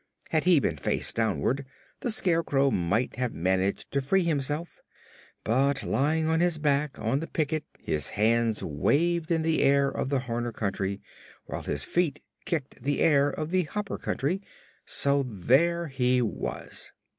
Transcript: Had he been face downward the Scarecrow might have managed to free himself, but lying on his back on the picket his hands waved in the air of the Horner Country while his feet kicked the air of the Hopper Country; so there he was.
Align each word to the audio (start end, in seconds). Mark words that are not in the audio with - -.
Had 0.31 0.45
he 0.45 0.59
been 0.59 0.77
face 0.77 1.13
downward 1.13 1.63
the 1.99 2.09
Scarecrow 2.09 2.71
might 2.71 3.17
have 3.17 3.35
managed 3.35 3.91
to 3.91 4.01
free 4.01 4.23
himself, 4.23 4.79
but 5.43 5.83
lying 5.83 6.27
on 6.27 6.39
his 6.39 6.57
back 6.57 6.97
on 6.97 7.19
the 7.19 7.27
picket 7.27 7.65
his 7.77 8.09
hands 8.17 8.63
waved 8.63 9.29
in 9.29 9.43
the 9.43 9.61
air 9.61 9.89
of 9.91 10.09
the 10.09 10.21
Horner 10.21 10.53
Country 10.53 11.01
while 11.45 11.61
his 11.61 11.83
feet 11.83 12.19
kicked 12.45 12.81
the 12.81 12.99
air 12.99 13.29
of 13.29 13.51
the 13.51 13.65
Hopper 13.65 13.99
Country; 13.99 14.41
so 14.85 15.21
there 15.21 15.85
he 15.85 16.19
was. 16.19 16.91